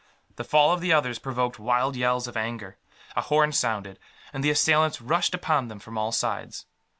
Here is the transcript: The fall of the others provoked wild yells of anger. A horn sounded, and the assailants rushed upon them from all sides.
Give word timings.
The 0.35 0.43
fall 0.43 0.73
of 0.73 0.81
the 0.81 0.91
others 0.91 1.19
provoked 1.19 1.59
wild 1.59 1.95
yells 1.95 2.27
of 2.27 2.35
anger. 2.35 2.79
A 3.15 3.21
horn 3.21 3.51
sounded, 3.51 3.99
and 4.33 4.43
the 4.43 4.49
assailants 4.49 4.99
rushed 4.99 5.35
upon 5.35 5.67
them 5.67 5.77
from 5.77 5.95
all 5.95 6.11
sides. 6.11 6.65